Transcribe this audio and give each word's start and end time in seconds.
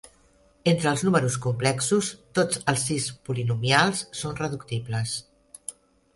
Entre 0.69 0.87
els 0.91 1.03
números 1.07 1.35
complexos, 1.43 2.09
tots 2.39 2.63
els 2.73 2.87
sis 2.91 3.11
polinomials 3.29 4.03
són 4.23 4.37
reductibles. 4.43 5.17